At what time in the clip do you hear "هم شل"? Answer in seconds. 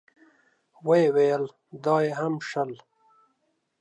2.19-2.71